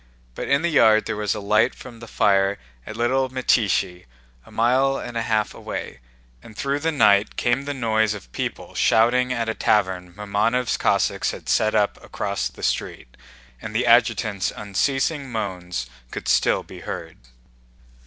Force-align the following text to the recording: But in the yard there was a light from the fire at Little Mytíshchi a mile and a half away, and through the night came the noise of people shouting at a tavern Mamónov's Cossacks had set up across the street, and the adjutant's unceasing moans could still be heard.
But 0.33 0.47
in 0.47 0.63
the 0.63 0.69
yard 0.69 1.05
there 1.05 1.15
was 1.15 1.35
a 1.35 1.39
light 1.39 1.75
from 1.75 1.99
the 1.99 2.07
fire 2.07 2.57
at 2.87 2.97
Little 2.97 3.29
Mytíshchi 3.29 4.05
a 4.47 4.49
mile 4.51 4.97
and 4.97 5.15
a 5.15 5.21
half 5.21 5.53
away, 5.53 5.99
and 6.41 6.57
through 6.57 6.79
the 6.79 6.91
night 6.91 7.35
came 7.35 7.65
the 7.65 7.73
noise 7.75 8.15
of 8.15 8.31
people 8.31 8.73
shouting 8.73 9.31
at 9.31 9.47
a 9.47 9.53
tavern 9.53 10.11
Mamónov's 10.15 10.75
Cossacks 10.75 11.29
had 11.29 11.47
set 11.47 11.75
up 11.75 12.03
across 12.03 12.47
the 12.47 12.63
street, 12.63 13.15
and 13.61 13.75
the 13.75 13.85
adjutant's 13.85 14.49
unceasing 14.55 15.31
moans 15.31 15.85
could 16.09 16.27
still 16.27 16.63
be 16.63 16.79
heard. 16.79 17.17